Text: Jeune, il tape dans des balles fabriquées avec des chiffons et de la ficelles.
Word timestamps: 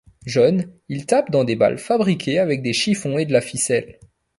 Jeune, 0.25 0.67
il 0.89 1.05
tape 1.05 1.29
dans 1.29 1.43
des 1.43 1.55
balles 1.55 1.77
fabriquées 1.77 2.39
avec 2.39 2.63
des 2.63 2.73
chiffons 2.73 3.19
et 3.19 3.25
de 3.27 3.33
la 3.33 3.39
ficelles. 3.39 3.99